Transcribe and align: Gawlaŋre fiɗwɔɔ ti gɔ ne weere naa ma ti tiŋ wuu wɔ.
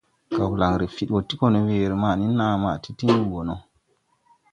Gawlaŋre 0.35 0.85
fiɗwɔɔ 0.95 1.21
ti 1.27 1.33
gɔ 1.39 1.47
ne 1.51 1.59
weere 1.67 1.95
naa 2.37 2.55
ma 2.63 2.71
ti 2.83 2.91
tiŋ 2.97 3.09
wuu 3.29 3.33
wɔ. 3.47 3.53